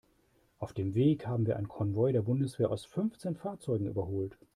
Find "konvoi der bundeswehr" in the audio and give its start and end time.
1.67-2.71